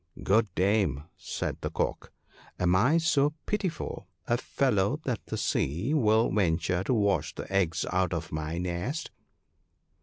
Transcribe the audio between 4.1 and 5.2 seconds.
a fellow